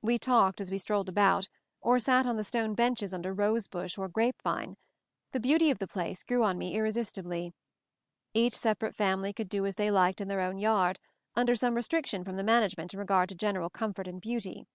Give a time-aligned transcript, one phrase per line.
[0.00, 1.48] We talked as we strolled about,
[1.80, 4.76] or sat on the stone benches under rose bush or grape vine.
[5.32, 7.52] The beauty of the place grew on me irresistibly.
[8.32, 11.00] Each separate family could do as they liked in their own yard,
[11.34, 14.68] under some restriction from the management in regard to general comfort and beauty.